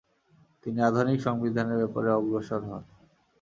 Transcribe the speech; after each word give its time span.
তিনি 0.63 0.79
আধুনিক 0.81 1.17
সংবিধানের 1.21 1.77
ব্যাপারে 1.77 2.09
অগ্রসর 2.11 2.61
হন। 2.61 2.83